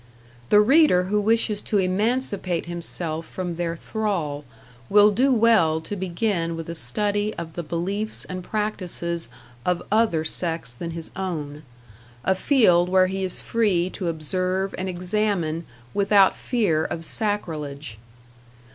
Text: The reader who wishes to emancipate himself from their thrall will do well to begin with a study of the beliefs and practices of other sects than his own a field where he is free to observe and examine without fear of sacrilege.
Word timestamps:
The 0.49 0.61
reader 0.61 1.03
who 1.03 1.21
wishes 1.21 1.61
to 1.61 1.77
emancipate 1.77 2.65
himself 2.65 3.23
from 3.23 3.53
their 3.53 3.75
thrall 3.75 4.45
will 4.89 5.11
do 5.11 5.31
well 5.31 5.79
to 5.81 5.95
begin 5.95 6.55
with 6.55 6.67
a 6.71 6.73
study 6.73 7.35
of 7.35 7.53
the 7.53 7.61
beliefs 7.61 8.25
and 8.25 8.43
practices 8.43 9.29
of 9.63 9.83
other 9.91 10.23
sects 10.23 10.73
than 10.73 10.89
his 10.89 11.11
own 11.15 11.61
a 12.23 12.33
field 12.33 12.89
where 12.89 13.05
he 13.05 13.23
is 13.23 13.41
free 13.41 13.91
to 13.91 14.07
observe 14.07 14.73
and 14.75 14.89
examine 14.89 15.65
without 15.93 16.35
fear 16.35 16.83
of 16.83 17.05
sacrilege. 17.05 17.99